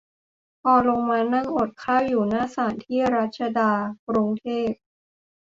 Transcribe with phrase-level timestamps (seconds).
[0.61, 3.71] พอลงมานั่งอดข้าวอยู่หน้าศาล ที่รัชดา
[4.07, 4.71] กรุงเทพ